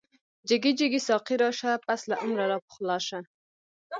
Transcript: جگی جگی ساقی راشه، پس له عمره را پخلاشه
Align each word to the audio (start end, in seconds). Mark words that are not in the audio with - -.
جگی 0.47 0.71
جگی 0.79 0.99
ساقی 1.07 1.35
راشه، 1.41 1.71
پس 1.85 2.01
له 2.09 2.15
عمره 2.23 2.45
را 2.51 2.57
پخلاشه 2.65 3.19